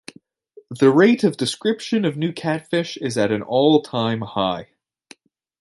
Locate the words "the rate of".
0.71-1.37